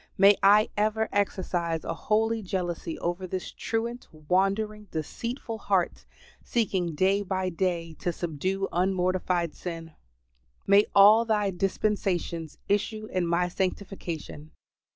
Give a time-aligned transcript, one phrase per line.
[0.17, 6.07] May I ever exercise a holy jealousy over this truant, wandering, deceitful heart;
[6.43, 9.91] seeking day by day to subdue unmortified sin.
[10.65, 14.49] May all Thy dispensations issue in my sanctification.